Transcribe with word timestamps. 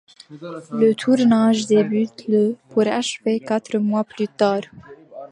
Le 0.71 0.95
tournage 0.95 1.67
débute 1.67 2.27
le 2.27 2.55
pour 2.69 2.87
achever 2.87 3.39
quatre 3.39 3.77
mois 3.77 4.03
plus 4.03 4.27
tard. 4.27 4.61